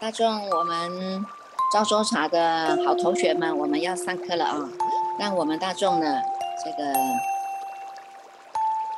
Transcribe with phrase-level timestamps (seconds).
[0.00, 1.24] 大众，我们
[1.72, 4.68] 赵州茶的好同学们，我们要上课了啊！
[5.18, 6.20] 让我们大众呢，
[6.62, 6.92] 这个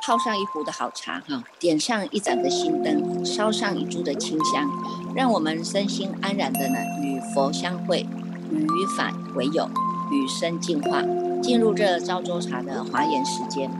[0.03, 4.69] 泡上一壶的好茶哈，点上一盏的心灯，烧上一柱的清香，
[5.15, 8.05] 让我们身心安然的呢，与佛相会，
[8.51, 9.69] 与法为友，
[10.11, 11.01] 与生进化，
[11.41, 13.71] 进入这赵州茶的华严时间。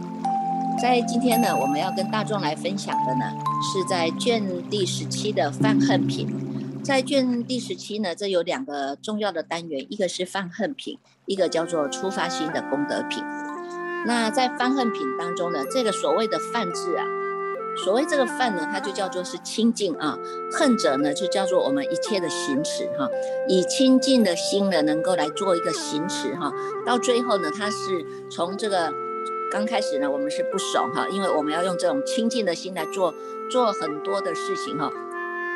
[0.80, 3.26] 在今天呢，我们要跟大众来分享的呢，
[3.64, 6.28] 是在卷第十七的泛恨品。
[6.84, 13.24] 在卷第十七呢，这有两个重要的单元，一个是泛恨品，一个叫做出发心的功德品。
[14.06, 17.04] 那在泛恨品当中呢，这个所谓的泛字啊，
[17.84, 20.16] 所谓这个泛呢，它就叫做是清净啊，
[20.52, 23.10] 恨者呢就叫做我们一切的行持哈，
[23.48, 26.54] 以清净的心呢，能够来做一个行持哈，
[26.86, 28.94] 到最后呢，它是从这个
[29.52, 33.14] 刚开始呢，我们是不熟哈，因为我们要用这种清净的心来做
[33.50, 34.92] 做很多的事情哈。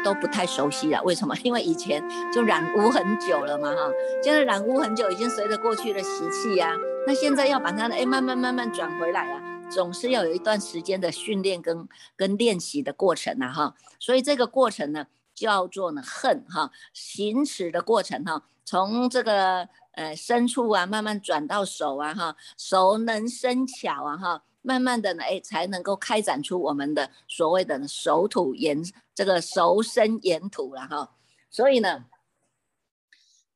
[0.04, 1.36] 都不太熟悉了，为什么？
[1.46, 3.92] 因为以前就染污很久了嘛，哈，
[4.24, 6.76] 现在染污很久，已经随着过去的习气呀。
[7.06, 9.40] 那现在要把它，哎，慢慢慢慢转回来啊，
[9.70, 13.76] 总是要有一段时间的训练跟跟练习的过程呐，哈。
[14.00, 24.44] 所以这个过程呢，叫做呢恨哈，行持的过程哈，从这个呃深处啊，慢慢转到手啊，哈，熟能生巧啊，哈。
[24.64, 28.80] 慢慢的呢，哎，才能够开展出我们的所谓的熟土研
[29.16, 31.16] 这个熟生研土了哈。
[31.50, 32.06] 所以呢，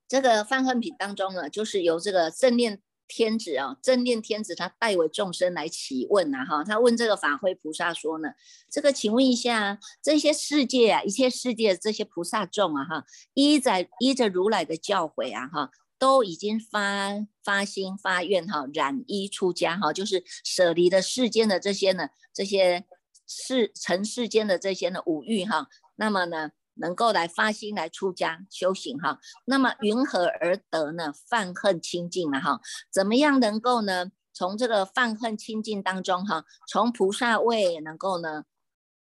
[0.07, 6.63] 这个泛恨品当中呢，就是由这个正念天子啊，正念天子他代为众生来起问呐哈。
[6.63, 8.29] 他问这个法会菩萨说呢，
[8.69, 15.69] 这个请问一下，这些世界啊，一切世界这些菩萨众啊哈，依在依着如来的教诲啊哈。
[15.97, 22.83] 都已经发发心发愿哈，染衣出家哈，就是舍离了世间的这些呢，这些
[23.25, 31.13] 世尘世间的这些呢五欲哈，那么呢能够来发心来出家修行哈，那么云何而得呢？
[31.27, 32.61] 犯恨清净了哈，
[32.91, 34.11] 怎么样能够呢？
[34.33, 38.43] 从这个犯恨清净当中哈，从菩萨位能够呢？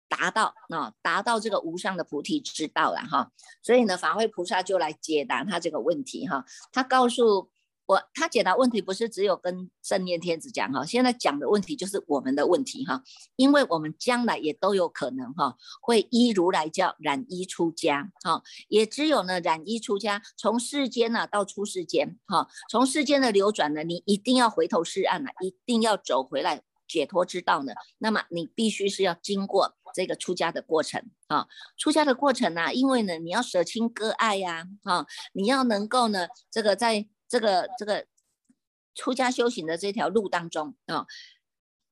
[0.07, 6.43] 达到啊，达到这个无上的菩提之道了哈，所以呢，法会菩萨就来解答他这个问题哈。
[6.71, 7.51] 他告诉
[7.89, 13.01] 我，他解答问题不是只有跟正念天子讲哈，现在讲的问题就是我们的问题哈，
[13.35, 26.61] 因为我们将来也都有可能哈，会依如来教染衣出家哈，也只有呢染衣出家，从世间呢到出世间哈，从世间的流转呢，你一定要回头是岸了，一定要走回来。
[26.87, 27.73] 解脱之道呢？
[27.99, 31.45] 那么你必须是要经过这个出家的过程啊，
[31.77, 38.07] 出家的过程呢，因为呢，你要舍亲割爱呀，啊，你要能够呢，这个在这个这个
[38.95, 41.05] 出家修行的这条路当中啊，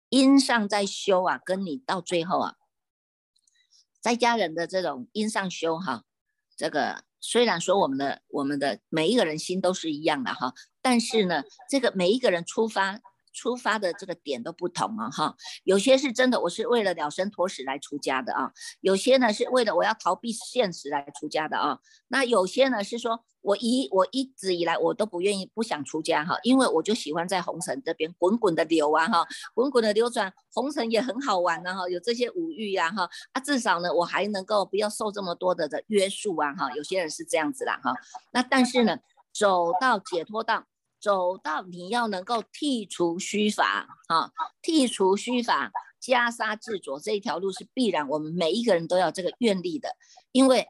[0.10, 2.56] 因上在修啊，跟你到最后啊，
[4.02, 6.04] 在家人的这种因上修哈，
[6.58, 13.00] 这个虽然说我们的我们的每一个人心都是一样的哈，但是呢，这个每一个人出发。
[13.34, 37.94] 出发的这个点都不同啊，哈，有些是真的，我是为了了生脱死来出家的啊，有些呢是为了我要逃避现实来出家的啊，那有些呢是说我一我一直以来我都不愿意不想出家哈，因为我就喜欢在红尘这边滚滚的流啊哈，滚滚的流转，红尘也很好玩的哈，有这些五欲呀哈，啊至少呢我还能够不要受这么多的的约束啊哈，有些人是这样子啦哈，
[38.34, 38.98] 那但是呢
[39.34, 40.66] 走到解脱道。
[41.00, 44.32] 走到你要能够剔除虚法，哈，
[44.64, 45.72] 剔除虚法，
[46.02, 49.90] 袈裟自着这一条路是必然，我们每一个人都要这个愿力的，
[50.32, 50.68] 因为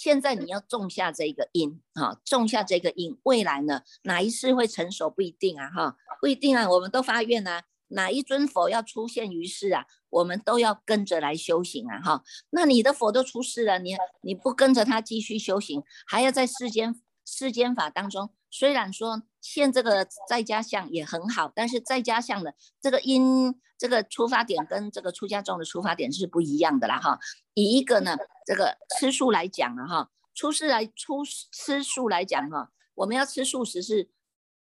[0.00, 16.94] 现在你要种下这个因，哈，种下这个因，未来呢哪一世会成熟不一定啊，哈，不一定啊，我们都发愿啊，哪一尊佛要出现于世啊，我们都要跟着来修行啊，哈，那你的佛都出世了，你你不跟着他继续修行，还要在世间
[17.30, 18.30] 世间法当中。
[18.50, 27.18] 虽然说现这个在家相也很好，但是在家相的这个因这个出发点跟这个出家众的出发点是不一样的啦哈。
[27.52, 28.16] 以一个呢
[28.46, 31.22] 这个吃素来讲了哈，出世来出
[31.52, 34.08] 吃素来讲哈，我们要吃素食是。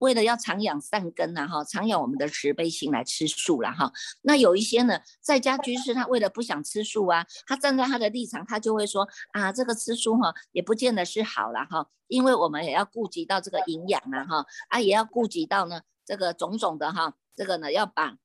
[0.01, 3.92] 为了要常养善根呐，哈，常养我们的慈悲心来吃素了哈。
[4.24, 18.18] 那有一些呢，在家居士他为了不想吃素啊，他站在他的立场，他就会说啊，这个吃素哈，也不见得是好了哈，因为我们也要顾及到这个营养啊哈，啊，也要顾及到呢这个种种的哈，这个呢要把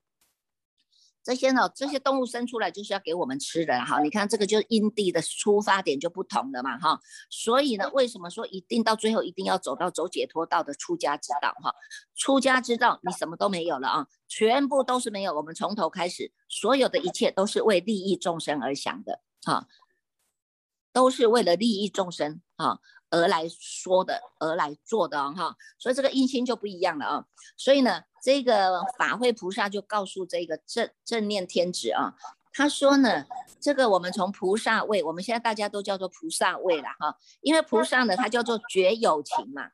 [1.27, 4.01] 这些呢，这些动物生出来就是要给我们吃的哈。
[4.01, 7.01] 你看这个就是因地的出发点就不同了嘛哈。
[7.29, 11.75] 所以呢，为什么说一定到最后一定要走到走解脱道的出家之道哈？
[12.15, 15.35] 出家之道你什么都没有了啊，全部都是没有。
[15.35, 19.67] 我们从头开始，所有的一切都是为利益众生而想的哈，
[20.93, 22.79] 都是为了利益众生啊
[23.23, 25.57] 而来说的，而来做的哈。
[25.79, 27.25] 所以这个因心就不一样了啊。
[27.57, 28.03] 所以呢。
[28.23, 32.13] 这个法会菩萨就告诉这个正正念天子啊，
[32.53, 33.25] 他说呢，
[33.61, 39.71] 这个我们从菩萨位，我们现在大家都叫做菩萨位了哈，因为菩萨呢，它叫做觉有情嘛，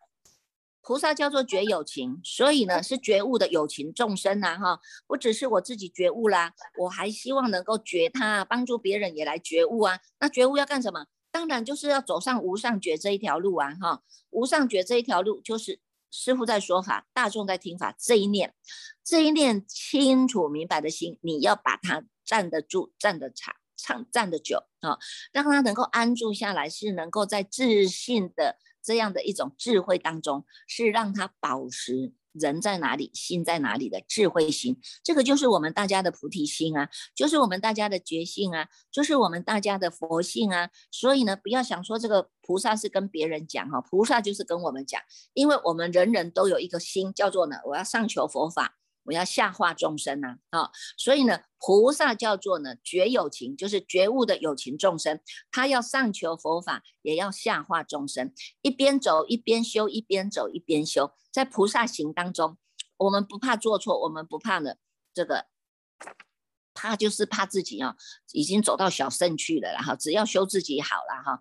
[0.83, 9.99] 菩萨叫做觉有情，所以呢是觉悟的有情众生呐哈，不只是我自己觉悟啦，我还希望能够觉他，帮助别人也来觉悟啊。
[10.21, 11.07] 那觉悟要干什么？
[11.33, 15.81] 当然就是要走上无上觉这一条路啊哈，无上觉这一条路就是。
[16.15, 17.97] 师傅在说法，大众在听法。
[17.99, 18.55] 这一念，
[19.03, 24.99] 这一念清楚明白的心，你要把它站得住、站得长、长站得久啊，
[25.33, 32.13] 让它能够安住下来，是能够在自信的这样的一种智慧当中，是让它保持。
[32.33, 40.71] 人在哪里，心在哪里的智慧心，这个就是我们大家的菩提心啊，就是我们大家的觉性啊，就是我们大家的佛性啊。
[40.91, 45.01] 所以呢，不要想说这个菩萨是跟别人讲哈，菩萨就是跟我们讲，
[45.35, 48.77] 因为我们人人都有一个心，叫做呢，我要上求佛法。
[49.05, 55.21] 我要下化众生呐，啊，所以呢，菩萨叫做呢觉有情，就是觉悟的有情众生，
[55.51, 62.57] 他要上求佛法，也要下化众生，一边走一边修，一边走一边修，在菩萨行当中，
[62.97, 64.75] 我们不怕做错，我们不怕呢，
[65.13, 65.47] 这个
[66.73, 67.97] 怕就是怕自己啊，
[68.33, 71.41] 已经走到小圣去了，然后只要修自己好了哈。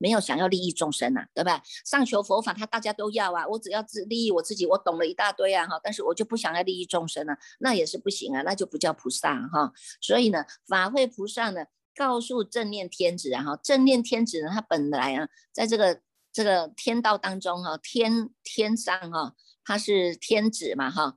[0.00, 1.62] 没有想要利益众生呐，对吧？
[1.84, 3.46] 上求佛法，他大家都要啊。
[3.46, 5.78] 我只要自利益我自己，我懂了一大堆啊，哈。
[5.84, 9.70] 但是我就不想要利益众生啊，那也是不行啊，那就不叫菩萨哈。
[10.00, 16.00] 所以呢，法会菩萨呢，告诉正念天子啊，哈，正念天子呢，他本来啊，在这个
[16.32, 21.14] 这个天道当中哈，天天上哈，他是天子嘛，哈。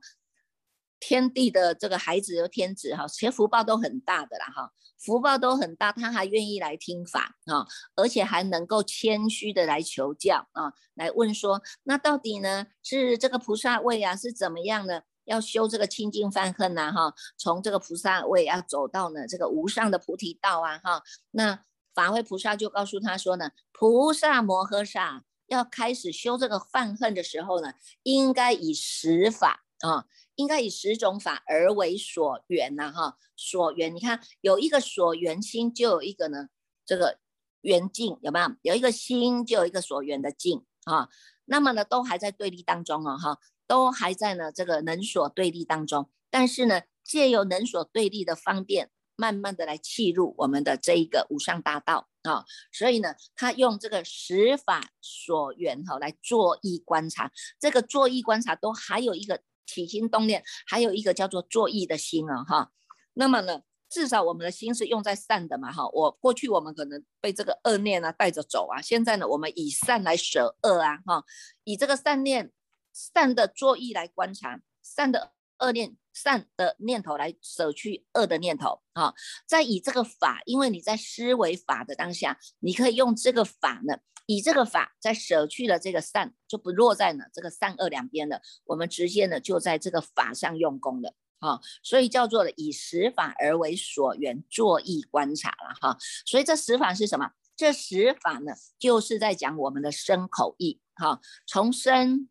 [1.06, 15.02] 天地的这个孩子有天子哈，其实福报都很大的啦哈，福报都很大，他还愿意来听法啊，而且还能够谦虚的来求教啊，来问说，那到底呢是这个菩萨位啊是怎么样呢？
[15.26, 21.02] 要修这个清净犯恨呐哈，从这个菩萨位要走到呢这个无上的菩提道啊哈，
[21.32, 21.60] 那
[21.94, 27.74] 法会菩萨就告诉他说呢，菩萨摩诃萨要开始修这个犯恨的时候呢，
[28.04, 30.06] 应该以十法啊。
[30.36, 36.48] 应该以十种法而为所缘呐，哈，所缘，你看有一个所缘心，就有一个呢，
[36.84, 37.18] 这个
[37.60, 38.56] 缘境有没有？
[38.62, 41.08] 有一个心，就有一个所缘的境啊。
[41.44, 46.10] 那么呢，都还在对立当中哦，哈，都还在呢这个能所对立当中。
[46.30, 52.44] 但是呢，借由能所对立的方便，慢慢的来契入我们的这一个无上大道啊。
[52.72, 57.30] 所以呢，他用这个十法所缘哈来做意观察，
[57.60, 59.40] 这个做意观察都还有一个。
[59.66, 62.70] 起心动念，还有一个叫做作意的心啊，哈。
[63.14, 65.88] 那么呢，至少我们的心是用在善的嘛，哈。
[65.88, 71.24] 我过去我们可能被这个恶念啊带着走啊，现在呢，我们以善来舍恶啊，哈。
[71.64, 72.52] 以这个善念、
[72.92, 79.14] 善的作意来观察，善的恶念、善的念头来舍去恶的念头，哈。
[79.46, 83.98] 再以这个法，因为你在思维法的当下，你可以用这个法呢。
[84.26, 88.40] 以这个法，在舍去了这个善，就不落在呢这个善恶两边了。
[88.64, 95.98] 我们直接呢就在这个法上用功了啊，所以叫做了以实法而为所缘，作意观察了哈。
[96.24, 97.32] 所以这十法是什么？
[97.54, 101.20] 这十法呢，就是在讲我们的身口意哈。
[101.46, 102.30] 从身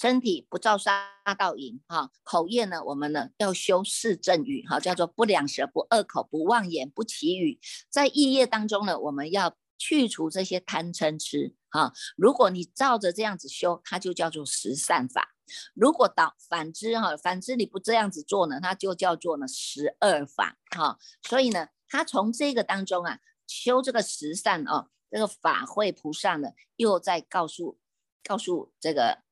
[0.00, 1.08] 身体不造杀
[1.38, 7.60] 到淫哈，口业呢，我们呢要修四正语哈，叫做不两舌、不恶口、不妄言、不绮语。
[7.88, 9.56] 在意业当中呢，我们要。
[9.76, 11.92] 去除这些贪嗔痴哈！
[12.16, 15.20] 如果你照着这样子修，它就叫做十善法；
[15.74, 20.96] 如果倒反之哈，反之你不这样子做呢，它就叫做呢十二法哈。
[21.22, 27.76] 所以呢，他从这个当中啊，修这个十善哦，这个法会菩萨呢，又在告诉
[28.22, 29.23] 告诉这个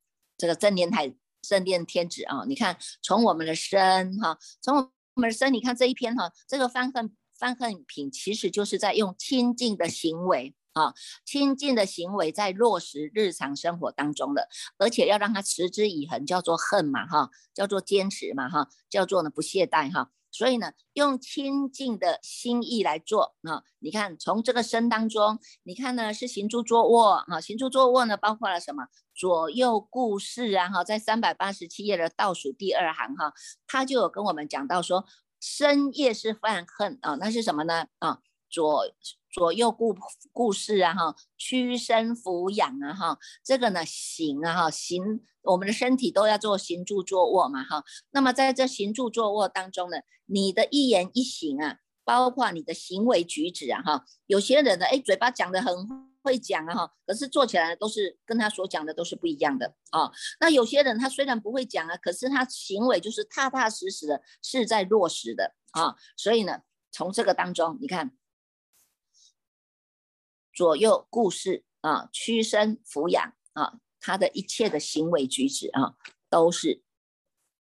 [0.43, 7.15] 这个正念台正念天子啊，你看从我们的身哈，从我们的身，你看这一篇哈，这个犯恨。
[7.39, 10.95] 犯恨品其实就是在用清净的行为啊，
[11.25, 20.11] 清净的行为在落实日常生活当中的，而且要让他持之以恒，叫做恨嘛哈，叫做坚持嘛哈，叫做呢不懈怠哈。
[20.33, 23.63] 所以呢，用亲近的心意来做啊。
[23.79, 28.89] 你看从这个身当中，你看呢是行住坐卧啊，行住坐卧呢包括了什么？
[29.15, 33.33] 左右故事啊哈，在三百八十七页的倒数第二行哈，
[33.69, 35.07] 他就有跟我们讲到说。
[35.45, 37.89] 深夜是犯恨啊，那是什么呢？
[37.99, 38.87] 啊，左
[39.33, 39.97] 左右顾
[40.33, 45.03] 顾事啊，哈，屈身俯仰啊，哈，这个呢行啊，哈，行，
[45.43, 47.83] 我们的身体都要做行住坐卧嘛，哈。
[48.11, 49.97] 那么在这行住坐卧当中呢，
[50.27, 56.13] 你的一言一行啊，包括你的行为举止啊，哈，有些人呢，哎，嘴巴讲的很。
[56.25, 60.09] 会讲啊哈，可是做起来都是跟他所讲的都是不一样的啊。
[60.39, 65.97] 那有些人他虽然不会讲啊，可是他行为就是踏踏实实的，是在落实的啊。
[66.17, 66.61] 所以呢，
[66.93, 68.13] 从这个当中，你看
[70.55, 75.95] 左右顾事啊，屈身俯仰啊，他的一切的行为举止啊，
[76.29, 76.83] 都是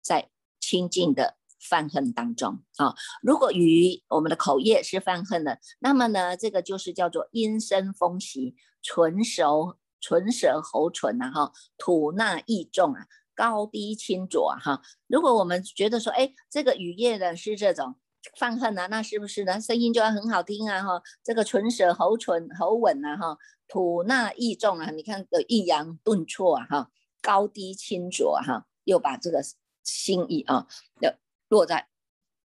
[0.02, 1.36] 在清净的。
[1.62, 14.80] 犯恨当中啊，如果与我们的口业是犯恨的，那么呢，这个就是叫做阴身风习，唇舌唇舌喉唇呐哈，吐纳意重啊，高低清浊啊哈。
[15.06, 17.94] 如果我们觉得说，哎，这个语业呢是这种
[18.38, 19.60] 放恨啊，那是不是呢？
[19.60, 26.90] 声音就要很好听啊哈，这个唇舌喉唇喉吻啊哈，吐纳意重啊，你看的抑扬顿挫啊哈，
[27.22, 29.42] 高低清浊哈，又把这个
[29.82, 30.66] 心意啊
[31.00, 31.14] 要。
[31.50, 31.88] 落在，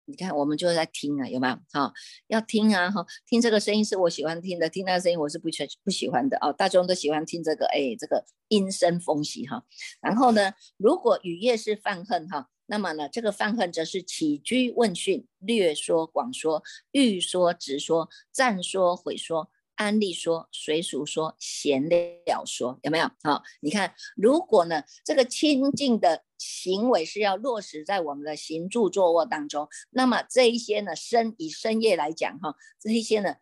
[0.07, 1.59] 你看，我们就是在听啊，有没有？
[1.71, 1.93] 哈，
[2.29, 6.51] 要听啊，哈，听这个声音是我喜欢听的，听那个声音我是不全不喜欢的哦。
[6.51, 9.63] 大众都喜欢听这个，哎，这个音声风息哈。
[10.01, 19.51] 然后呢，如果雨夜是放恨哈，那么呢，这个犯恨则是起居问讯，略说广说，欲说直说，暂说毁说。
[19.77, 23.11] 安利说，随俗说，闲聊说，有没有？
[23.23, 33.37] 好，你看，如果呢，这个清净的行为是要落实在我们的行住坐卧当中，那么这一些呢，深以深夜来讲，哈，这一些呢。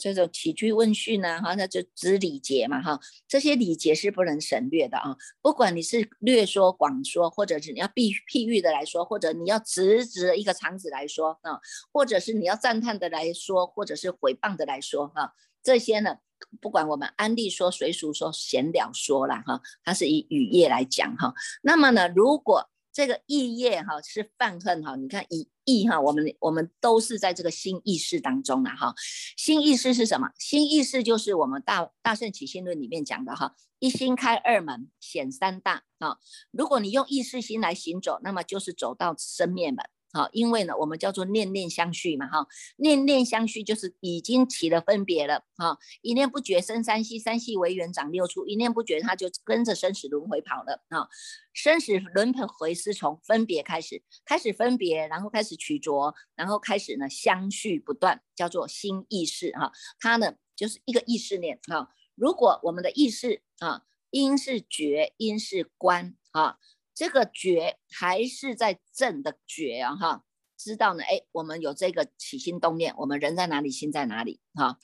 [0.00, 5.14] 这种起居问讯呢，哈，那就知礼节嘛，哈，这些礼节是不能省略的啊。
[5.42, 11.60] 不管你是略说、广说，或者是你要譬譬喻的来说，或者你要直直一个场子来说啊，
[11.92, 16.16] 或者是你要赞叹的来说，或者是毁谤的来说，哈，这些呢，
[16.60, 21.34] 不管我们安利说、随俗说、闲聊说了，哈，它是以语业来讲，哈。
[21.62, 28.94] 那么呢，如果这个意业哈是犯恨哈，你看以意哈，我们我们都是在这个新意识当中了哈。
[29.36, 30.28] 新意识是什么？
[30.38, 36.18] 新意识就是我们大大圣起心论里面讲的哈，一心开二门，显三大啊。
[36.50, 39.84] 如果你用意识心来行走，那么就是走到生灭门。
[40.12, 51.08] 好，因为呢，我们叫做念念相续嘛，哈，念念相续就是已经起了分别了，哈，一念不觉生三系，三系为缘长六出，一念不觉它就跟着生死轮回跑了，啊，
[51.52, 66.58] 生死轮回是从分别开始，开始分别，然后开始取着，然后开始呢相续不断，叫做新意识，哈，它呢就是一个意识念，哈，如果我们的意识啊，因是觉，因是观，啊。
[67.00, 70.22] 这个觉还是在正的觉啊哈，
[70.54, 71.02] 知道呢？
[71.02, 74.38] 哎，我们有这个起心动念，我们人在哪里，心在哪里？
[74.52, 74.78] 哈，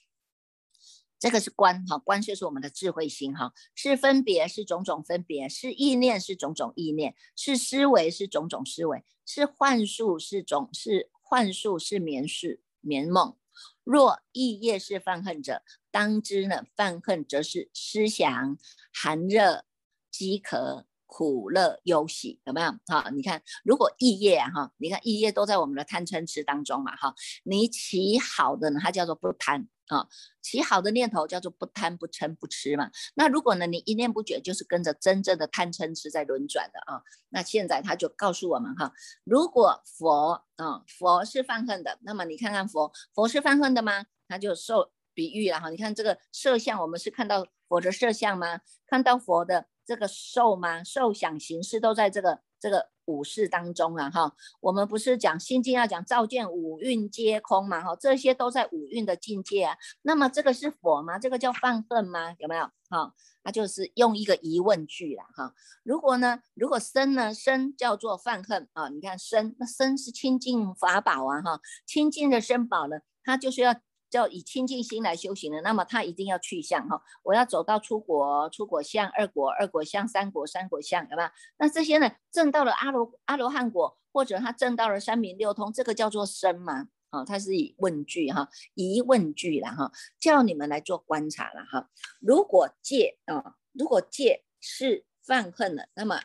[1.19, 13.37] 这个是观哈，观就是我们的智慧心哈，是分别，是种种分别，是意念，是种种意念，是思维，是种种思维，是幻术，是种是幻术，是眠是眠梦。
[13.85, 18.57] 若意业是犯恨者，当知呢，犯恨则是思想
[18.91, 19.67] 寒热
[20.11, 20.87] 饥渴。
[21.07, 22.71] 苦乐忧喜有没有？
[22.87, 30.09] 哈，你看，如果意业哈，你看意业都在我们的贪嗔痴当中嘛，哈，你起好的呢，它叫做不贪啊，
[30.43, 32.91] 起好的念头叫做不贪不嗔不痴嘛。
[33.15, 37.01] 那如果呢，你一念不绝，就是跟着真正的贪嗔痴在轮转的啊。
[37.29, 38.93] 那现在他就告诉我们哈，
[39.25, 44.07] 如果佛啊，佛是犯恨的，那么你看看佛，佛是犯恨的吗？
[44.29, 48.61] 他就受比喻了哈，你看这个摄像，我们是看到佛的摄像吗？
[48.89, 49.67] 看到佛的。
[49.87, 50.83] 这个受吗？
[50.83, 54.35] 受想行识都在这个这个五识当中啊，哈。
[54.61, 59.79] 我们不是讲心经要讲照见五蕴皆空嘛，哈，这些都在五蕴的境界啊。
[60.03, 61.19] 那么这个是佛吗？
[61.19, 62.35] 这个叫犯恨吗？
[62.39, 62.69] 有没有？
[62.91, 63.15] 哈，
[63.45, 65.55] 它就是用一个疑问句啦，哈。
[65.85, 68.89] 如果呢，如果生呢，生叫做犯恨啊。
[68.89, 73.75] 你看生，那生是清净法宝啊，哈，清净的生宝呢，它就是要。
[74.13, 81.29] 要以清净心来修行的，那么他一定要去向哈，我要走到出国，出国向二国，二国向三国，三国向，有没有？
[81.59, 86.89] 那这些呢，证到了阿罗阿罗汉果，或者他证到了三明六通，这个叫做生嘛？
[87.11, 91.91] 啊，他是以问句哈，疑问句了哈，叫你们来做观察了哈。
[92.21, 96.21] 如果戒啊，如果戒是犯恨了，那么。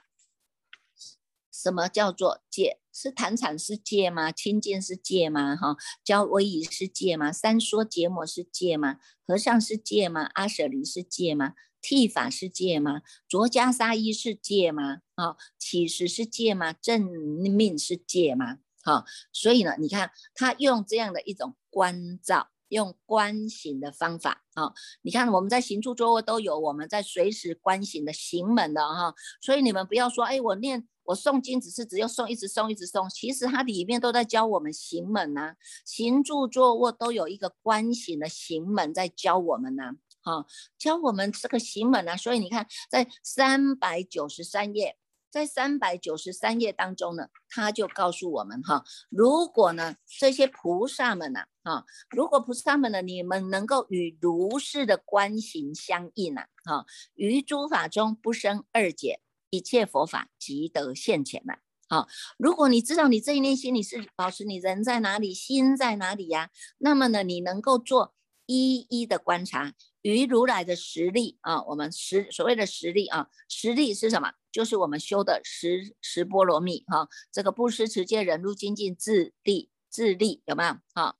[1.61, 2.79] 什么叫做戒？
[2.91, 4.31] 是坦产是戒吗？
[4.31, 5.55] 清净是戒吗？
[5.55, 7.31] 哈，教威仪是戒吗？
[7.31, 8.97] 三说结魔是戒吗？
[9.27, 10.23] 和尚是戒吗？
[10.33, 11.53] 阿舍离是戒吗？
[11.81, 13.01] 剃法是戒吗？
[13.29, 15.01] 着袈裟衣是戒吗？
[15.13, 16.73] 啊，起食是戒吗？
[16.73, 18.57] 正命是戒吗？
[18.83, 40.45] 哈，所以呢，你看他用这样的一种关照，用观行的方法啊，你看我们在行住坐卧都有我们在随时观行的行门的哈，所以你们不要说，哎，我念我诵经只是只有诵一直诵一直诵，其实它里面都在教我们行门呐，行住坐卧都有一个观行的行门在教我们呐，哈，
[40.77, 44.97] 教我们这个行门啊，所以你看在三百九十三页。
[45.31, 56.85] 在三百九十三页当中呢，他就告诉我们哈，如果呢这些菩萨们呢，哈，如果菩萨们呢，你们能够与如是的观行相应呐，哈，
[57.15, 61.53] 于诸法中不生二解，一切佛法即得现前呐，
[61.87, 68.13] 好，如果你知道你这一念心里是保持你人在哪里，心在哪里呀，那么呢，你能够做
[68.47, 69.73] 一一的观察。
[70.01, 74.33] 于如来的实力啊，我们实所谓的实力啊，实力是什么？
[74.51, 80.77] 就是我们修的十十波罗蜜哈，这个布施、持戒、忍辱、精进、自利、自利有没有？
[80.93, 81.15] 啊，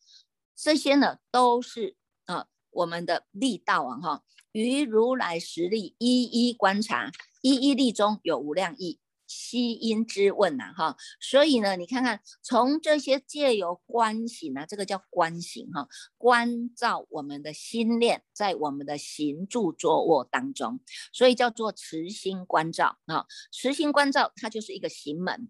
[0.56, 1.96] 这些呢都是
[2.26, 4.24] 啊我们的力道啊哈。
[4.52, 7.10] 于如来实力一一观察，
[7.42, 9.00] 一一力中有无量意。
[9.32, 20.82] 悉因之问呐，哈，所以呢，你看看从这些借由观行呢，这个叫观行哈，关照我们的心念在我们的行住坐卧当中，
[21.14, 25.50] 所以叫做慈心关照啊，慈心关照它就是一个行门，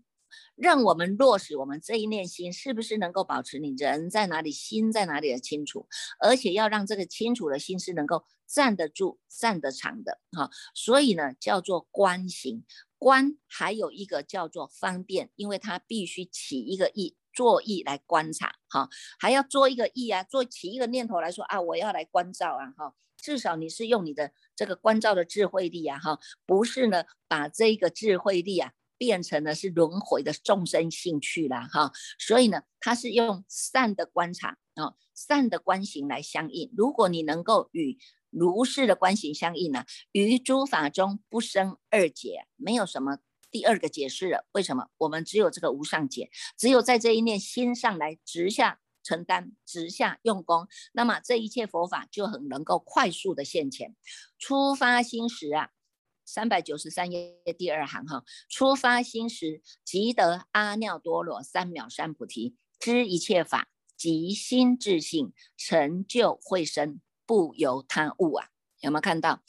[0.56, 5.88] 让我们落实我们这一念心是不是能够保持你人在哪里，心在哪里的清楚，
[6.20, 12.64] 而且要让这个清楚的心是能够站得住、站得长的哈，所以呢，叫做观行。
[12.98, 37.98] 观还有一个叫做方便，因为它必须起一个意，作意来观察，哈，还要做一个意啊，做起一个念头来说啊，我要来关照啊，哈，至少你是用你的这个关照的智慧力啊，哈，不是呢把这个智慧力啊变成了是轮回的众生兴趣了，哈，所以呢，它是用善的观察啊，善的观行来相应，如果你能够与
[38.30, 43.18] 如是的观行相应呢，于诸法中不生二解，没有什么
[43.50, 44.46] 第二个解释了。
[44.52, 44.90] 为什么？
[45.00, 53.96] 我们只有这个无上解，只有在这一念心上来直下承担，直下用功，那么这一切佛法就很能够快速的现前。
[54.38, 55.70] 出发心时啊，
[56.34, 63.68] 三百九十三页第二行哈，初发心时即得阿耨多罗三藐三菩提，知一切法
[63.98, 67.02] 即心自性，成就慧身。
[67.24, 68.50] 不由贪物啊，
[68.82, 69.42] 有没有看到？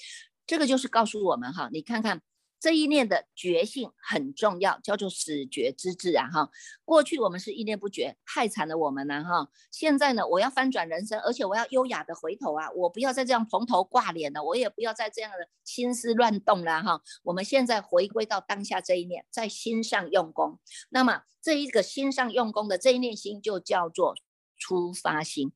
[0.47, 2.23] 这个就是告诉我们哈，你看看
[2.63, 6.49] 这一念的觉性很重要，叫做始觉之智啊哈。
[6.85, 9.49] 过去我们是一念不觉，害惨了我们呢哈。
[9.73, 17.03] 现在呢，我要翻转人生，而且我要优雅的回头啊，我不要再这样蓬头挂脸了，我也不要再这样的心思乱动了哈。
[17.25, 20.61] 我们现在回归到当下这一念，在心上用功。
[20.91, 24.15] 那么这一个心上用功的这一念心，就叫做
[24.57, 25.53] 出发心。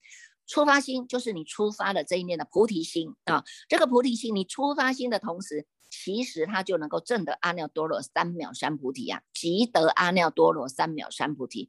[0.49, 11.69] 出发心就是你出发的这一念的菩提心啊，这个菩提心，你出发心的同时，其实它就能够证得阿耨多罗三藐三菩提呀，即得阿耨多罗三藐三菩提，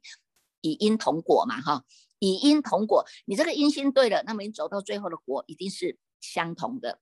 [0.60, 1.84] 以因同果嘛哈，
[2.18, 7.00] 以因同果，你这个因心对了，那么你走到最后的果一定是相同的。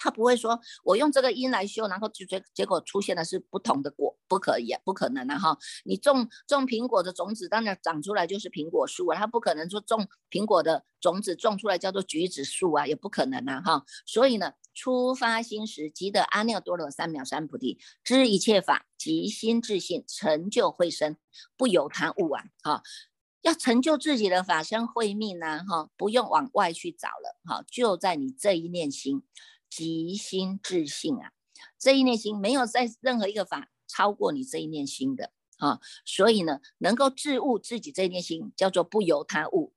[0.00, 5.58] 他不会说，我用这个因来修，然后就结结果出现的是不同的果，不可以，不可能的哈。
[5.84, 13.84] 你种种苹果的种子，当然长出来就是苹果树啊，它不可能说种苹果的种子种出来叫做橘子树啊，也不可能啊哈。
[14.06, 21.16] 所以呢，初发心时即得阿耨多罗三藐三菩提，知一切法即心自性，成就慧身，
[21.56, 22.82] 不由他物啊哈。
[23.42, 29.24] 要成就自己的法身慧命呢哈，不用往外去找了哈，就在你这一念心。
[29.68, 31.32] 即心自性啊，
[31.76, 39.74] 这一念心没有在任何一个法超过你这一念心的啊，所以呢，能够自悟自己这一念心，叫做不由他悟。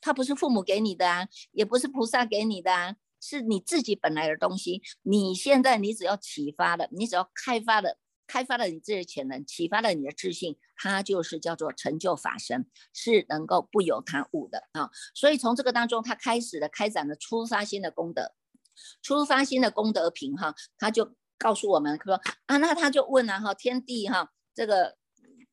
[0.00, 4.82] 他不是父母给你的啊，也不是菩萨给你的啊，是你自己本来的东西。
[5.02, 14.90] 你现在你只要启发了，你只要开发了，开发了你自己的潜能，启发了你的自信，它就是叫做成就法身，是能够不由他悟的啊。
[15.14, 18.32] 所以从这个当中，他开始了开展了出发心的功德。
[19.02, 24.96] 出发心的功德品哈，他就告诉我们说啊，那他就问了哈，天地哈，这个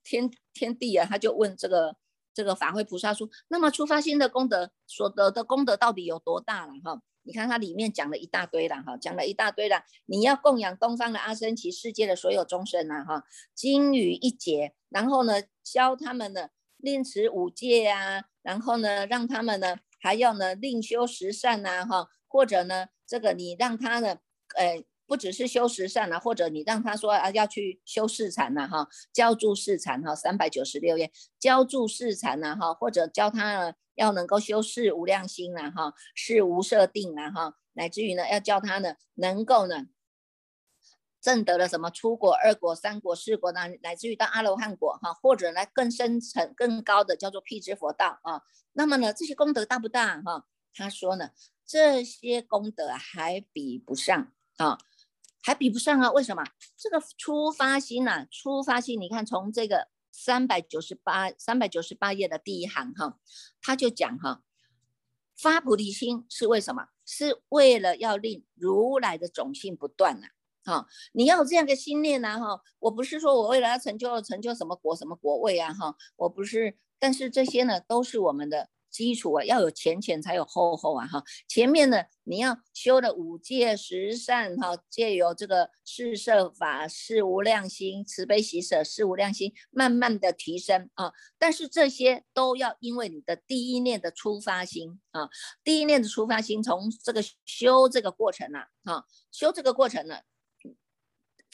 [0.04, 1.96] 天天地啊，他就问这个
[2.36, 7.02] 这个法会菩萨说，那么出发心的功德所得的功德到底有多大了哈？
[7.26, 22.88] 你看它里面讲了一大堆了哈，讲了一大堆了，你要供养东方的阿僧祇世界的所有众生呐哈，精于一劫，然后呢教他们呢令持五戒啊，然后呢让他们呢还要呢另修十善呐哈，或者呢。
[23.08, 24.18] 这个你让他呢，
[24.58, 39.88] 呃，不只是修十善啊，或者你让他说啊要去修四禅呐哈，教住四禅哈，三百九十六页教住四禅呐哈，或者教他要能够修饰无量心啊哈，是无设定啊哈，乃至于呢要教他呢能够呢
[41.20, 48.44] 证得了什么出国、二国、三国、四国呢，乃至于到阿罗汉果哈，或者呢更深层、更高的叫做辟支佛道啊。
[48.74, 50.46] 那么呢这些功德大不大哈？
[50.74, 51.32] 他说呢
[51.66, 54.78] 这些功德还比不上啊。
[55.42, 56.12] 还比不上啊？
[56.12, 56.44] 为什么？
[56.76, 63.20] 这个出发心呐，出发心，你看从这个三百九十八三百九十八页的第一行哈，
[63.62, 64.42] 他就讲哈，
[65.36, 66.88] 发菩提心是为什么？
[67.06, 70.28] 是为了要令如来的种性不断呐。
[70.64, 72.62] 哈，你要有这样的心念呐哈。
[72.80, 78.70] 我不是说我为了要成就成就什么国什么国位啊哈，我不是，但是这些呢都是我们的。
[78.96, 91.12] 基础啊，要有前前才有后后啊，哈，前面呢，你要修的五戒十善哈，借由这个四摄法、四无量心、慈悲喜舍、四无量心，慢慢的提升啊。
[91.38, 95.28] 但是这些都要因为你的第一念的出发心啊，
[95.62, 100.20] 第一念的出发心，从这个修这个过程呢，哈，修这个过程呢。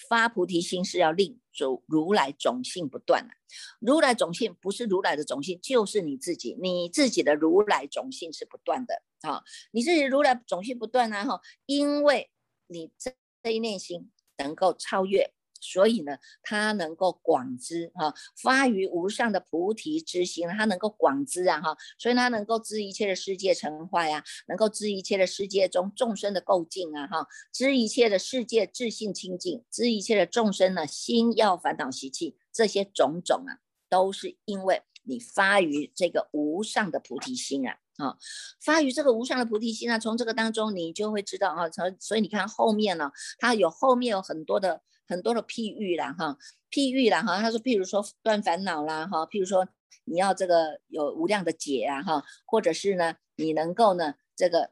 [0.10, 3.34] 发菩提心是要令如如来种性不断的，
[3.80, 12.32] 如来种性不是如来的种性，就是你自己，你自己的如来种性是不断的啊，你自己如来种性不断啊哈，因为
[12.68, 15.34] 你这这一念心能够超越。
[15.62, 38.17] 所以呢，他能够广知哈，发于无上的菩提之心，他能够广知啊哈，所以他能够知一切的世界成坏呀，能够知一切的世界中众生的构境啊哈，知一切的世界自性清净，知一切的众生呢心要烦恼习气，这些种种啊，都是因为你发于这个无上的菩提心啊啊，
[38.60, 44.82] 发于这个无上的菩提心啊，从这个当中你就会知道啊，从所以你看后面呢，它有后面有很多的。
[45.12, 46.38] 很多的譬喻啦，哈，
[46.71, 49.67] 譬喻啦，哈，他说，譬如说断烦恼啦，哈，譬如说
[50.06, 54.71] 你要这个有无量的解啊，哈，或者是呢，你能够呢，这个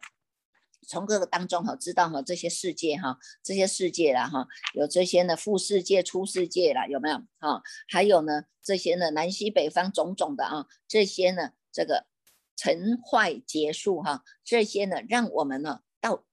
[0.87, 7.17] 从各个当中哈，知道哈这些世界哈，这些世界啦，哈，有这些呢，富世界、出世界啦，有没有？
[7.39, 12.05] 哈，还有呢，这些呢，南西北方种种的啊，这些呢，这个
[12.55, 16.23] 成坏结束哈，这些呢，让我们呢，到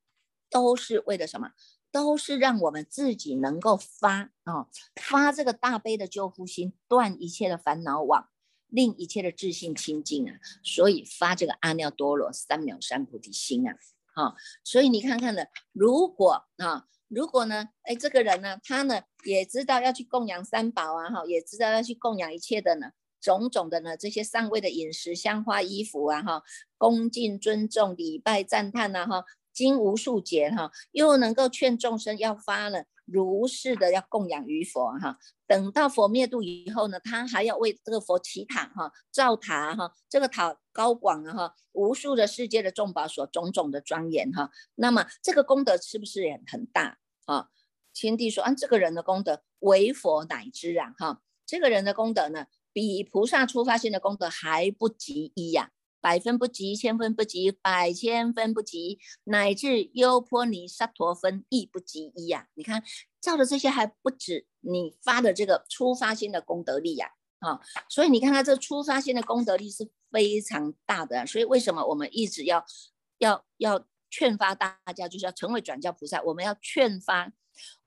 [0.49, 1.51] 都是为了什么？
[1.97, 8.29] 都是让我们自己能够发啊，发这个大悲的救护心，断一切的烦恼网，
[8.69, 10.37] 令一切的自信清净啊。
[10.63, 13.79] 所以发这个阿耨多罗三藐三菩提心啊，
[14.15, 14.37] 哈。
[14.63, 22.91] 所以你看看呢，如果啊，如果呢，哎，这个人呢，他呢也知道要去供养三宝啊，哈，也知道要去供养一切的呢，
[23.23, 26.43] 种种的呢，这些上位的饮食、香花、衣服啊，哈，
[26.77, 29.25] 恭敬、尊重、礼拜、赞叹呐，哈。
[29.57, 35.19] 经无数劫哈，又能够劝众生要发了如是的要供养于佛哈。
[35.47, 44.51] 等到佛灭度以后呢，他还要为这个佛祈塔哈，造塔哈，这个塔高广啊哈，无数的世界的众宝所种种的庄严哈。
[44.75, 47.49] 那么这个功德是不是也很大啊？
[47.95, 55.71] 天帝说，啊，这个人的功德为佛乃知啊哈，这个人的功德呢，比菩萨出发心的功德还不及一呀。
[56.07, 62.47] 百分不及，千分不及，百千分不及，乃至优婆尼沙陀分亦不及一呀！
[62.55, 62.81] 你看，
[63.21, 67.09] 造的这些还不止你发的这个出发心的功德力呀，
[67.41, 71.27] 啊，所以你看他这出发心的功德力是非常大的。
[71.27, 72.65] 所以为什么我们一直要
[73.19, 77.33] 要要劝发大家，就是要成为转教菩萨，我们要劝发。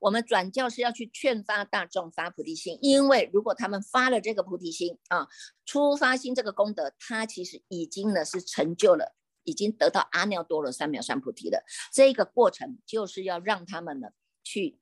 [0.00, 5.28] 我们转教是要去劝发大众发菩提心，因为如果他们发了这个菩提心啊，
[5.64, 14.08] 出发心这个功德，他其实已经呢是成就了，已经得到阿耨多罗三藐三菩提的这个过程，就是要让他们呢
[14.42, 14.80] 去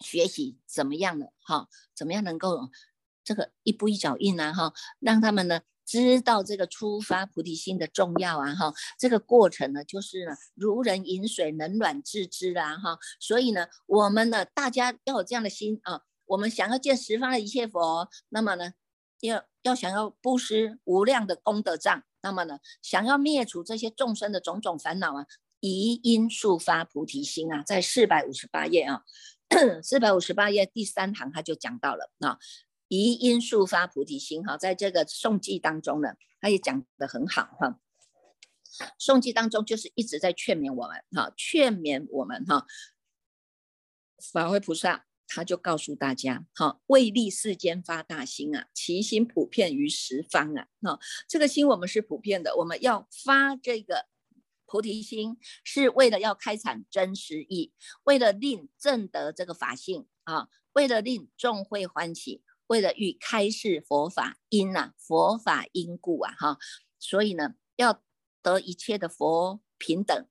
[0.00, 2.68] 学习怎么样的哈，怎么样能够
[3.24, 5.62] 这个一步一脚印啊哈，让他们呢。
[5.86, 12.98] 知道这个出发菩提心的重要啊哈，这个过程呢，就是呢如人饮水，冷暖自知啦哈。
[13.20, 16.02] 所以呢，我们呢，大家要有这样的心啊。
[16.26, 18.72] 我们想要见十方的一切佛，那么呢，
[19.20, 25.26] 要要想要布施无量的功德障，那么呢，想要灭除这些众生的种种烦恼啊，
[25.60, 29.02] 宜因速发菩提心啊，在四百五十八页啊，
[29.84, 32.38] 四百五十八页第三行他就讲到了啊。
[32.88, 37.80] 宜因速发菩提心哈，在这个诵记当中呢，他也讲得很好哈。
[38.98, 42.66] 颂记当中就是一直在劝勉我们哈，劝勉我们哈。
[44.32, 50.68] 法会菩萨他就告诉大家哈，为利世间发大心啊，其心普遍于十方啊。
[50.82, 54.06] 哈，这个心我们是普遍的，我们要发这个
[54.66, 57.72] 菩提心是为了要开阐真实义，
[58.04, 66.58] 为了令正得这个法性啊，为了令众会欢喜，为了欲开示佛法因呐，佛法因故啊哈，
[66.98, 68.02] 所以呢，要
[68.42, 70.26] 得一切的佛平等，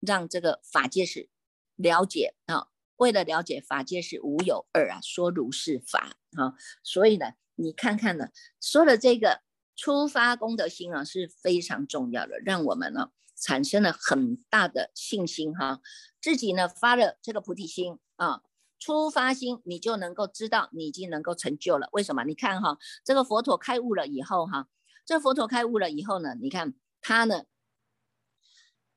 [0.00, 1.28] 让这个法界是
[1.76, 8.28] 了解啊，为了了解法界是无有二啊，说如是法啊，所以呢，你看看呢，
[8.60, 9.42] 说的这个
[9.76, 13.10] 出发功德心啊是非常重要的，让我们呢。
[13.36, 15.80] 产生了很大的信心哈，
[16.22, 18.42] 自己呢发了这个菩提心啊，
[18.84, 21.88] 出发心，你就能够知道你已经能够成就了。
[21.92, 22.22] 为什么？
[22.24, 24.68] 你看哈，这个佛陀开悟了以后哈，
[25.06, 27.44] 这佛陀开悟了以后呢，你看他呢，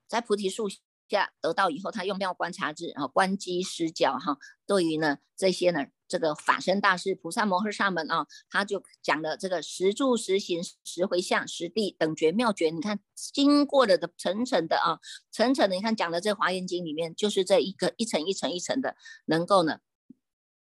[0.06, 0.68] 在菩提树
[1.08, 5.86] 下得到以后，他用妙观察智啊，观机施教哈，对于呢这些呢。
[6.08, 12.70] 这个法身大师菩萨摩诃萨门啊，他就讲了这个十住十行十回向十地等觉妙觉。
[12.70, 14.98] 你看经过了的层层的啊，
[15.30, 19.80] 层层的，你看讲的这华严经里面，就是这一个一层一层一层的，能够呢，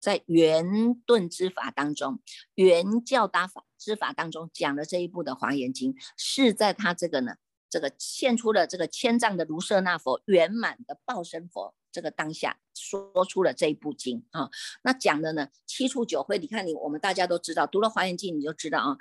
[0.01, 2.21] 在圆顿之法当中，
[2.55, 7.35] 圆教大法之法当中讲的这一部的华严经，是在他这个呢，
[7.69, 11.75] 这个现出了这个千丈的卢舍那佛圆满的报身佛。
[11.93, 14.49] 这个当下说出了这一部经啊，
[14.83, 18.97] 那讲的呢七处九会，你看你我们大家都知道，读了华严经你就知道啊，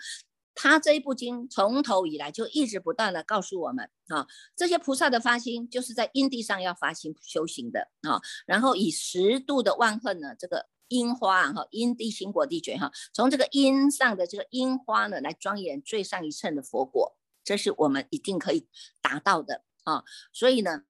[0.54, 18.68] 他这一部经从头以来就一直不断的告诉我们啊，这些菩萨的发心就是在因地上要发心修行的啊，然后以十度的万恨呢，这个因花哈，因地心果地觉哈，从这个因上的这个因花呢来庄严最上一乘的佛果，这是我们一定可以
[19.02, 20.84] 达到的啊，所以呢。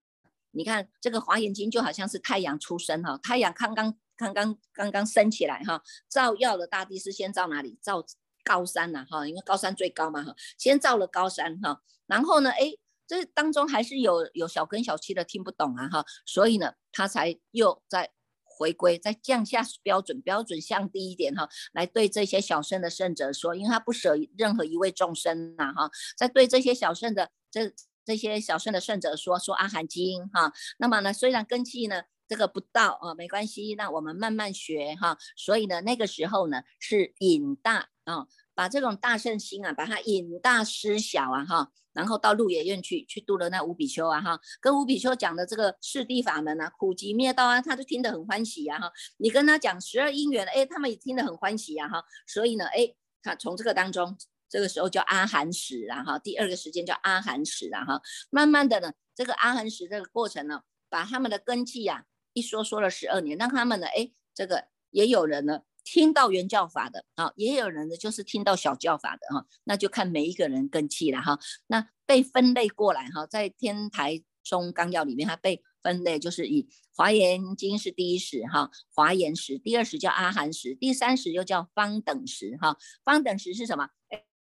[0.51, 7.79] 你看这个华严经就好像是太阳出生哈，太阳刚刚刚刚刚刚升起来哈，照耀的大地是先照哪里？
[7.81, 8.05] 照
[8.43, 12.73] 高山呐哈，因为高山最高嘛哈，先照了高山哈，然后呢，哎，
[13.07, 18.11] 这当中还是有有小根小气的听不懂啊哈，所以呢，他才又在
[18.43, 27.73] 回归，再降下标准，标准降低一点哈，来对这些小圣的圣者说，因为他不舍任何一位众生呐哈，在对这些小圣的这。
[28.03, 35.17] 这些小圣的圣者说说阿含经哈，那么呢，虽然根基呢这个不到啊，没关系，那我们慢慢学哈。
[35.35, 48.91] 所以呢，那个时候呢是引大啊，把这种大圣心啊，把它引大施小啊哈，然后到鹿野苑去去度了那五比丘啊哈，跟五比丘讲的这个四谛法门啊，苦集灭道啊，他都听得很欢喜呀哈。
[49.17, 52.03] 你跟他讲十二因缘，哎，他们也听得很欢喜呀哈。
[52.25, 54.17] 所以呢，哎，他从这个当中。
[54.51, 83.87] 这个时候叫阿含时啊哈，第二个时间叫阿含时啊哈，慢慢的呢，这个阿含时这个过程呢，把他们的根基呀一说说了十二年，让他们呢，哎，这个也有人呢听到原教法的啊，也有人呢就是听到小教法的哈，那就看每一个人根气了哈，那被分类过来哈，在天台中纲要里面，它被分类就是以华严经是第一时哈，华严时，第二时叫阿含时，第三时又叫方等时哈，方等时是什么？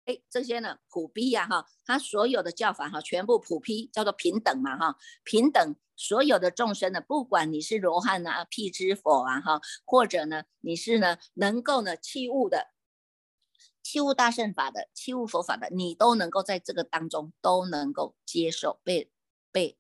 [0.09, 12.69] 哎这些呢普逼呀哈，他所有的教法哈，全部普批叫做平等嘛哈，平等所有的众生呢，不管你是罗汉啊、辟支佛啊哈，或者呢你是呢能够呢器物的
[13.83, 19.11] 器物大圣法的器物佛法的，你都能够在这个当中都能够接受被
[19.51, 19.77] 被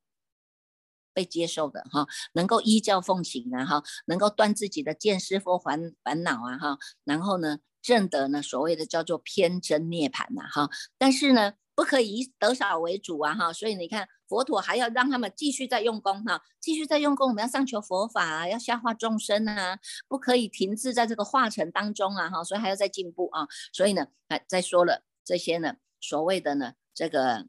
[1.11, 7.61] 被接受的哈，能够依教奉行啊哈，能够断自己的见思佛烦烦恼啊哈，然后呢。
[7.81, 27.47] 正德呢，所谓的叫做偏真涅槃呐，哈，但是呢，不可以以得少为主啊，哈，所以你看佛陀还要让他们继续在用功哈，继续在用功，我们要上求佛法啊，要下化众生啊，不可以停滞在这个化成当中啊，哈，所以还要再进步啊，所以呢，哎，再说了这些呢，所谓的呢，这个。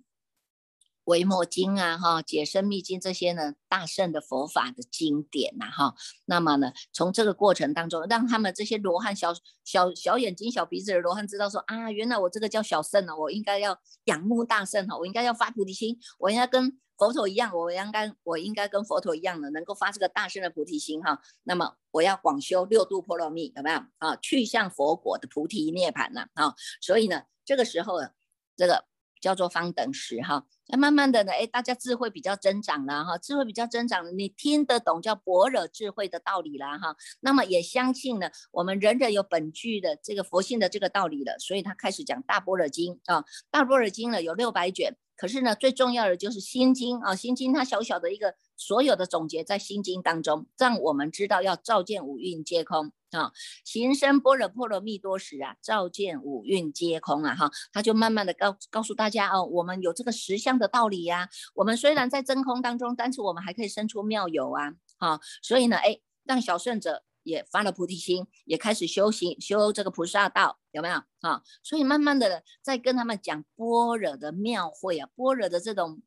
[1.04, 5.94] 维摩经啊，哈，解生密经这些呢，大圣的佛法的经典呐，哈，
[6.26, 9.32] 那么呢，从这个过程当中，让他们这些罗汉小
[9.64, 21.20] 小小眼睛、小鼻子的罗汉知道说啊，原来我这个叫小圣呢，我应该要仰慕大圣哈，我应该要发菩提心，我应该跟佛陀一样，我应该我应该跟佛陀一样的，能够发这个大圣的菩提心哈。
[21.44, 24.14] 那么我要广修六度波罗蜜，有没有啊？
[24.16, 27.98] 去向佛果的菩提涅盘呐，啊，所以呢，这个时候
[28.56, 28.84] 这个。
[29.20, 52.92] 叫做方等时哈，那慢慢的呢，哎，大家智慧比较增长了哈，智慧比较增长，你听得懂叫般若智慧的道理了哈，那么也相信呢，我们人人有本具的这个佛性的这个道理了，所以他开始讲大般若经啊，大般若经呢有六百卷，可是呢最重要的就是心经啊，心经它小小的一个所有的总结在心经当中，让我们知道要照见五蕴皆空。
[53.12, 53.32] 啊，
[53.64, 61.28] 行深般若波罗蜜多时啊，照见五蕴皆空啊，哈，他就慢慢的告告诉大家哦，我们有这个实相的道理呀。
[61.54, 71.42] 我们虽然在真空当中，但是我们还可以生出妙有啊，哈，所以呢，哎，让小圣者也发了菩提心，也开始修行修这个菩萨道，有没有啊？
[71.64, 76.00] 所以慢慢的在跟他们讲般若的妙慧啊，般若的这种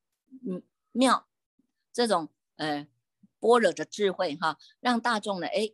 [0.48, 0.64] 嗯
[0.94, 1.28] 妙，
[1.92, 2.88] 这种呃
[3.42, 5.74] 般若的智慧哈，让大众呢，哎。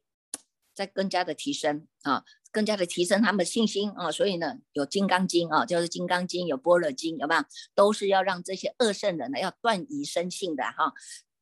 [0.80, 7.44] 在更加的提升啊，更加的提升他们的信心啊，所以呢，有《金刚经》啊，就是《金刚经》，有《般若经》，有没有？
[7.76, 10.94] 都是要让这些恶圣人呢，要断疑生性的哈，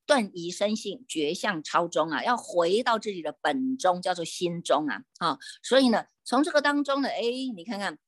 [0.08, 7.22] 断疑生性，绝相超中啊，要回到自己的本宗，叫做心中啊，啊，所以呢，从这个当中呢，哎，
[7.56, 8.00] 你看看。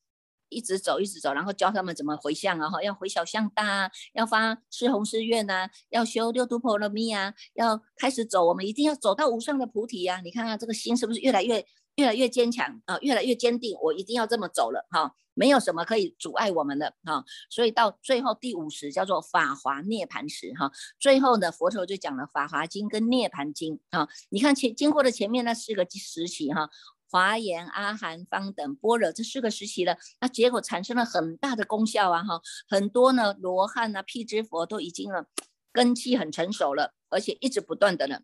[0.49, 10.21] 一直走，一直走，然后教他们怎么回向啊，哈，要回小向大，要发四弘誓愿呐，要修六度波罗蜜啊，要开始走，我们一定要走到无上的菩提呀！
[10.23, 13.77] 你看看这个心是不是越来越越来越坚强啊，越来越坚定？
[13.81, 17.23] 我一定要这么走了哈，没有什么可以阻碍我们的哈。
[17.49, 24.07] 所以到最后第五十叫做法华涅盘时哈，最后呢，佛陀就讲了法华经跟涅盘经啊。
[24.29, 26.69] 你看前经过的前面那四个时期哈。
[27.11, 32.23] 华严、阿含、方等、般若这四个时期了，那结果产生了很大的功效啊！
[32.23, 35.25] 哈，很多呢罗汉啊、辟支佛都已经了
[35.71, 38.19] 根基很成熟了，而且一直不断的呢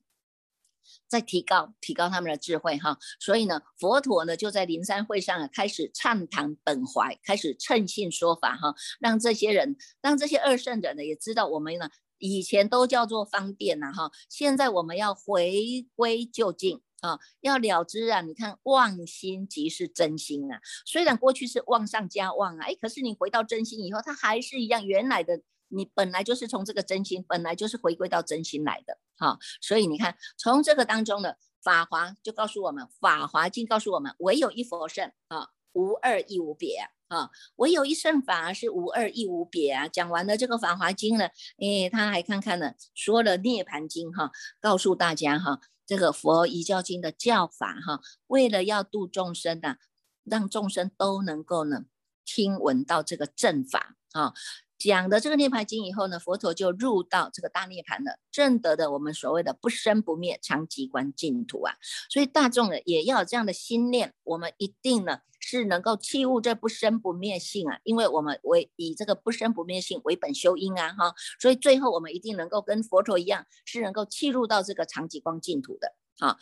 [1.08, 3.00] 在提高、提高他们的智慧哈。
[3.19, 16.82] 所以呢，佛陀呢就在灵山会上啊开始畅谈本怀，开始称性说法哈，让这些人、让这些二圣者呢也知道我们呢以前都叫做方便呐哈，现在我们要回归究竟。
[17.06, 18.22] 啊，要了知啊！
[18.22, 20.60] 你看，妄心即是真心啊。
[20.86, 25.41] 虽然过去是妄上加妄啊，哎，可是你回到真心以后，它还是一样原来的。
[25.68, 28.98] 你本来就是从这个真心，本来就是回归到真心来的。
[29.18, 39.88] 哈，所以你看，从这个当中的法华就告诉我们，《法华经》告诉我们，唯有一佛圣啊，无二亦无别啊，唯有一圣法是无二亦无别啊。
[39.88, 41.26] 讲完了这个《法华经》了，
[41.58, 45.60] 哎，他还看看呢，说了《涅盘经》哈，告诉大家哈。
[45.86, 49.78] 这个佛一教经的教法哈，为了要度众生呐，
[50.24, 51.86] 让众生都能够呢
[52.26, 54.34] 听闻到这个正法啊，
[54.77, 61.73] 讲的这个涅盘经以后呢，佛陀就入到这个大涅盘了，证得的我们所谓的不生不灭常寂观净土啊。
[62.09, 65.19] 所以大众呢也要有这样的心念，我们一定呢。
[65.47, 76.38] 是能够弃悟这不生不灭性啊，因为我们为以这个不生不灭性为本修因啊，哈，所以最后我们一定能够跟佛陀一样，是能够弃入到这个长极光净土的啊。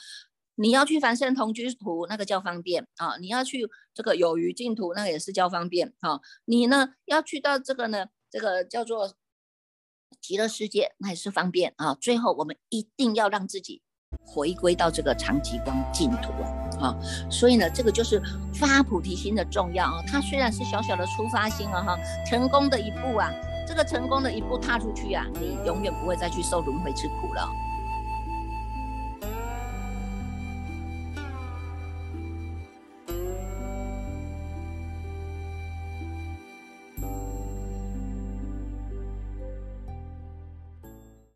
[0.56, 6.22] 你要去凡圣同居土，那个叫方便啊；你要去这个有余净土，那个也是叫方便啊。
[6.46, 9.14] 你呢要去到这个呢，这个叫做
[10.20, 11.94] 极乐世界，那也是方便啊。
[12.02, 13.84] 最后我们一定要让自己
[14.26, 16.50] 回归到这个长极光净土啊。
[16.82, 18.20] 啊，所以呢，这个就是
[18.52, 20.02] 发菩提心的重要啊。
[20.08, 21.96] 它虽然是小小的出发心啊，哈，
[22.28, 23.30] 成功的一步啊，
[23.68, 27.48] 这个成功的一步踏出去啊，你永远不会再去受轮回之苦了。